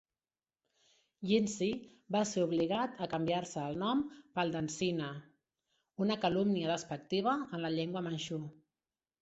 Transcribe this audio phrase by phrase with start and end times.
[1.31, 1.67] Yinsi
[2.15, 4.01] va ser obligat a canviar-se el nom
[4.39, 5.11] pel d'Acina,
[6.07, 8.43] una calumnia despectiva en la llengua Manxú.